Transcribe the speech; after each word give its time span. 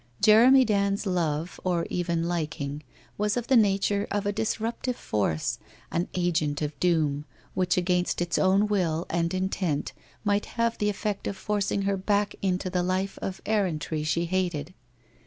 Jeremy 0.19 0.65
Dand's 0.65 1.05
love 1.05 1.59
or 1.63 1.85
even 1.91 2.23
liking, 2.27 2.81
was 3.19 3.37
of 3.37 3.45
the 3.45 3.55
nature 3.55 4.07
of 4.09 4.25
a 4.25 4.31
disruptive 4.33 4.95
force, 4.95 5.59
an 5.91 6.07
agent 6.15 6.63
of 6.63 6.73
doom, 6.79 7.23
winch 7.53 7.77
against 7.77 8.19
its 8.19 8.39
own 8.39 8.65
will 8.65 9.05
and 9.11 9.31
intent 9.31 9.93
might 10.23 10.47
have 10.57 10.75
the 10.79 10.89
effect 10.89 11.27
of 11.27 11.37
forcing 11.37 11.83
her 11.83 11.97
back 11.97 12.33
into 12.41 12.67
the 12.67 12.81
life 12.81 13.19
of 13.21 13.43
errantry 13.45 14.01
she 14.01 14.25
hated. 14.25 14.73